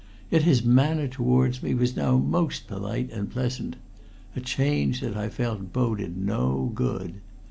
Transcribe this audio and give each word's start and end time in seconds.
Yet 0.31 0.41
his 0.41 0.63
manner 0.63 1.07
towards 1.07 1.61
me 1.61 1.75
was 1.75 1.95
now 1.95 2.17
most 2.17 2.65
polite 2.67 3.11
and 3.11 3.29
pleasant 3.29 3.75
a 4.35 4.41
change 4.41 4.99
that 4.99 5.15
I 5.15 5.29
felt 5.29 5.71
boded 5.71 6.17
no 6.17 6.71
good. 6.73 7.21